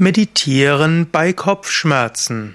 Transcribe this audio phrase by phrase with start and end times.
[0.00, 2.54] Meditieren bei Kopfschmerzen.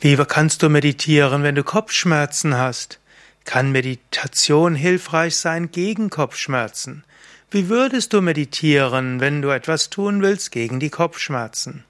[0.00, 2.98] Wie kannst du meditieren, wenn du Kopfschmerzen hast?
[3.44, 7.04] Kann Meditation hilfreich sein gegen Kopfschmerzen?
[7.48, 11.84] Wie würdest du meditieren, wenn du etwas tun willst gegen die Kopfschmerzen?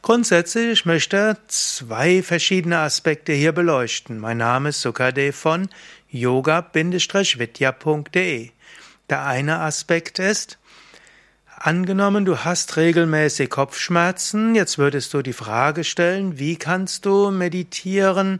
[0.00, 4.20] Grundsätzlich ich möchte zwei verschiedene Aspekte hier beleuchten.
[4.20, 5.68] Mein Name ist Sukadev von
[6.08, 8.50] yoga-vidya.de.
[9.10, 10.58] Der eine Aspekt ist,
[11.60, 18.38] Angenommen, du hast regelmäßig Kopfschmerzen, jetzt würdest du die Frage stellen, wie kannst du meditieren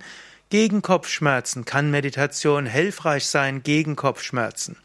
[0.51, 1.65] gegen Kopfschmerzen?
[1.65, 4.77] Kann Meditation hilfreich sein gegen Kopfschmerzen?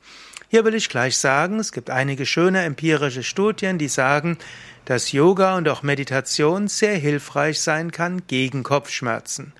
[0.47, 4.39] Hier will ich gleich sagen, es gibt einige schöne empirische Studien, die sagen,
[4.85, 9.53] dass Yoga und auch Meditation sehr hilfreich sein kann gegen Kopfschmerzen.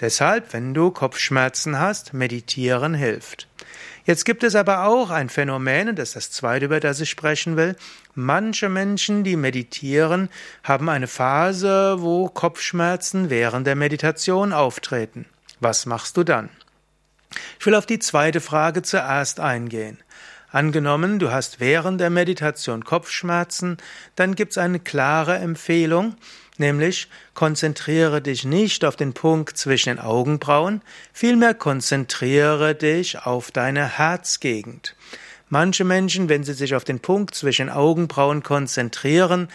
[0.00, 3.47] Deshalb, wenn du Kopfschmerzen hast, meditieren hilft.
[4.08, 7.10] Jetzt gibt es aber auch ein Phänomen, und das ist das zweite, über das ich
[7.10, 7.76] sprechen will.
[8.14, 10.30] Manche Menschen, die meditieren,
[10.64, 15.26] haben eine Phase, wo Kopfschmerzen während der Meditation auftreten.
[15.60, 16.48] Was machst du dann?
[17.60, 19.98] Ich will auf die zweite Frage zuerst eingehen.
[20.50, 23.76] Angenommen, du hast während der Meditation Kopfschmerzen,
[24.16, 26.14] dann gibt es eine klare Empfehlung,
[26.56, 30.80] nämlich konzentriere dich nicht auf den Punkt zwischen den Augenbrauen,
[31.12, 34.96] vielmehr konzentriere dich auf deine Herzgegend.
[35.50, 39.48] Manche Menschen, wenn sie sich auf den Punkt zwischen Augenbrauen konzentrieren,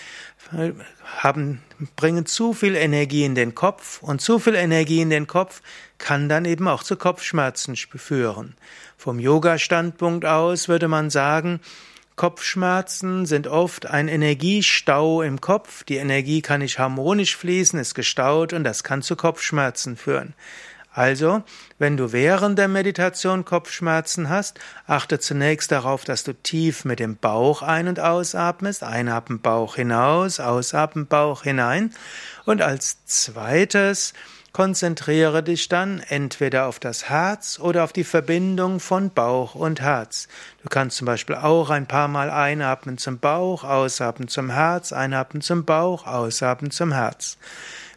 [1.21, 1.61] haben,
[1.95, 5.61] bringen zu viel Energie in den Kopf und zu viel Energie in den Kopf
[5.97, 8.55] kann dann eben auch zu Kopfschmerzen führen.
[8.97, 11.59] Vom Yoga-Standpunkt aus würde man sagen,
[12.15, 15.83] Kopfschmerzen sind oft ein Energiestau im Kopf.
[15.83, 20.35] Die Energie kann nicht harmonisch fließen, ist gestaut und das kann zu Kopfschmerzen führen.
[20.93, 21.43] Also,
[21.79, 27.17] wenn du während der Meditation Kopfschmerzen hast, achte zunächst darauf, dass du tief mit dem
[27.17, 28.83] Bauch ein- und ausatmest.
[28.83, 31.93] Einatmen Bauch hinaus, ausatmen Bauch hinein.
[32.45, 34.13] Und als zweites
[34.53, 40.27] Konzentriere dich dann entweder auf das Herz oder auf die Verbindung von Bauch und Herz.
[40.61, 45.41] Du kannst zum Beispiel auch ein paar Mal einatmen zum Bauch, ausatmen zum Herz, einatmen
[45.41, 47.39] zum Bauch, ausatmen zum Herz.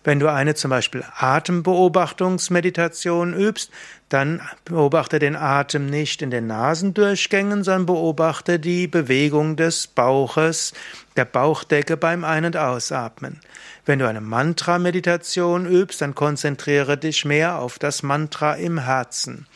[0.06, 3.72] Wenn du eine zum Beispiel Atembeobachtungsmeditation übst,
[4.08, 10.74] dann beobachte den Atem nicht in den Nasendurchgängen, sondern beobachte die Bewegung des Bauches,
[11.16, 13.40] der Bauchdecke beim Ein- und Ausatmen.
[13.84, 19.48] Wenn du eine Mantra-Meditation übst, dann konzentriere dich mehr auf das Mantra im Herzen.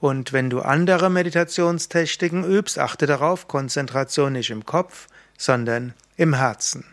[0.00, 5.06] Und wenn du andere Meditationstechniken übst, achte darauf, Konzentration nicht im Kopf,
[5.36, 6.84] sondern im Herzen.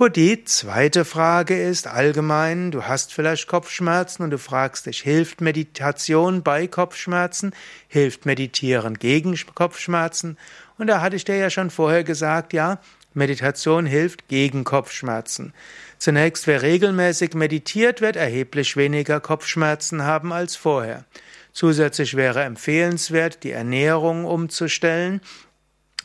[0.00, 5.42] Gut, die zweite Frage ist allgemein, du hast vielleicht Kopfschmerzen und du fragst dich, hilft
[5.42, 7.54] Meditation bei Kopfschmerzen?
[7.86, 10.38] Hilft Meditieren gegen Kopfschmerzen?
[10.78, 12.80] Und da hatte ich dir ja schon vorher gesagt, ja,
[13.12, 15.52] Meditation hilft gegen Kopfschmerzen.
[15.98, 21.04] Zunächst, wer regelmäßig meditiert, wird erheblich weniger Kopfschmerzen haben als vorher.
[21.52, 25.20] Zusätzlich wäre empfehlenswert, die Ernährung umzustellen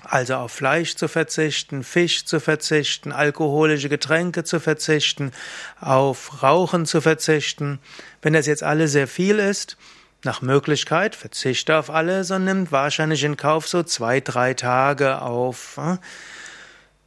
[0.06, 5.32] also auf Fleisch zu verzichten, Fisch zu verzichten, alkoholische Getränke zu verzichten,
[5.80, 7.80] auf Rauchen zu verzichten.
[8.22, 9.78] Wenn das jetzt alles sehr viel ist,
[10.26, 15.78] nach Möglichkeit verzichte auf alles und nimmt wahrscheinlich in Kauf so zwei, drei Tage auf,
[15.78, 15.98] äh,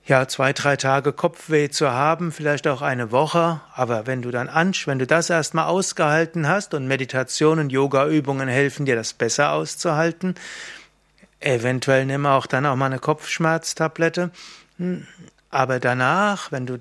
[0.07, 4.49] ja, zwei, drei Tage Kopfweh zu haben, vielleicht auch eine Woche, aber wenn du dann
[4.49, 9.53] ansch, wenn du das erstmal ausgehalten hast und Meditation und Yoga-Übungen helfen dir, das besser
[9.53, 10.35] auszuhalten,
[11.41, 14.31] Eventuell nimm auch dann auch mal eine Kopfschmerztablette.
[14.78, 15.06] Hm,
[15.50, 16.81] aber danach, wenn du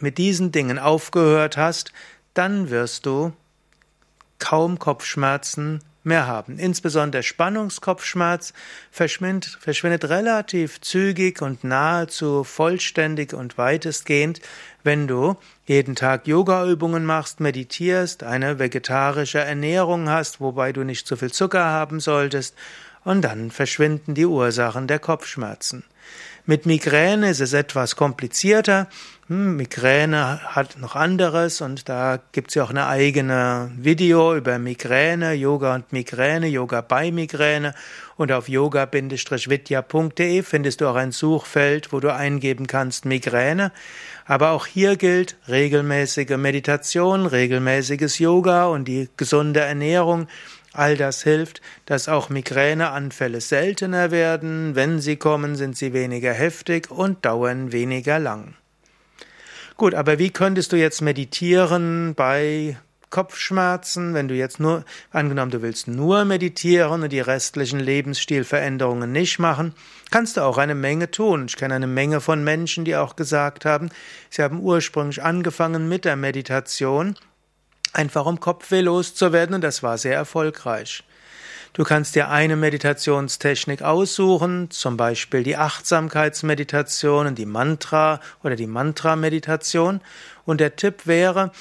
[0.00, 1.92] mit diesen Dingen aufgehört hast,
[2.34, 3.32] dann wirst du
[4.38, 6.58] kaum Kopfschmerzen mehr haben.
[6.58, 8.52] Insbesondere Spannungskopfschmerz
[8.90, 14.40] verschwindet, verschwindet relativ zügig und nahezu vollständig und weitestgehend,
[14.84, 15.36] wenn du
[15.66, 21.64] jeden Tag Yogaübungen machst, meditierst, eine vegetarische Ernährung hast, wobei du nicht zu viel Zucker
[21.64, 22.54] haben solltest
[23.06, 25.84] und dann verschwinden die Ursachen der Kopfschmerzen.
[26.44, 28.88] Mit Migräne ist es etwas komplizierter.
[29.28, 34.58] Hm, Migräne hat noch anderes und da gibt es ja auch eine eigene Video über
[34.58, 37.74] Migräne, Yoga und Migräne, Yoga bei Migräne
[38.16, 43.70] und auf yoga-vidya.de findest du auch ein Suchfeld, wo du eingeben kannst Migräne.
[44.24, 50.26] Aber auch hier gilt regelmäßige Meditation, regelmäßiges Yoga und die gesunde Ernährung
[50.76, 54.74] All das hilft, dass auch Migräneanfälle seltener werden.
[54.74, 58.54] Wenn sie kommen, sind sie weniger heftig und dauern weniger lang.
[59.76, 62.76] Gut, aber wie könntest du jetzt meditieren bei
[63.10, 69.38] Kopfschmerzen, wenn du jetzt nur, angenommen, du willst nur meditieren und die restlichen Lebensstilveränderungen nicht
[69.38, 69.74] machen,
[70.10, 71.46] kannst du auch eine Menge tun.
[71.48, 73.88] Ich kenne eine Menge von Menschen, die auch gesagt haben,
[74.28, 77.16] sie haben ursprünglich angefangen mit der Meditation,
[77.96, 81.02] einfach um Kopfweh loszuwerden und das war sehr erfolgreich.
[81.72, 88.66] Du kannst dir eine Meditationstechnik aussuchen, zum Beispiel die Achtsamkeitsmeditation und die Mantra oder die
[88.66, 90.00] Mantra-Meditation.
[90.46, 91.52] Und der Tipp wäre,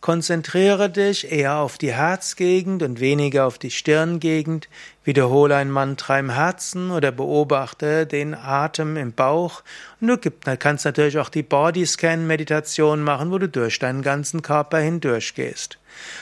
[0.00, 4.70] Konzentriere dich eher auf die Herzgegend und weniger auf die Stirngegend.
[5.04, 9.62] Wiederhole ein Mantra im Herzen oder beobachte den Atem im Bauch.
[10.00, 15.34] Und du kannst natürlich auch die Bodyscan-Meditation machen, wo du durch deinen ganzen Körper hindurch
[15.34, 15.79] gehst.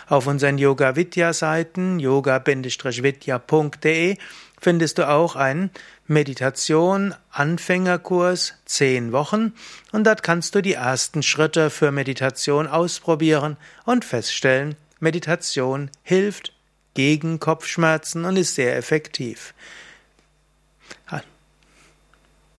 [0.08, 4.16] Auf unseren Yoga-Vidya-Seiten yoga-vidya.de
[4.60, 5.70] findest du auch einen
[6.06, 9.52] Meditation Anfängerkurs zehn Wochen
[9.92, 16.52] und dort kannst du die ersten Schritte für Meditation ausprobieren und feststellen, Meditation hilft
[16.94, 19.54] gegen Kopfschmerzen und ist sehr effektiv.